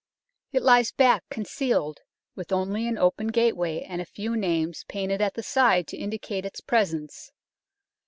[0.51, 1.99] It lies back concealed,
[2.33, 6.43] with only an open gateway and a few names painted at the side to indicate
[6.43, 7.31] its presence.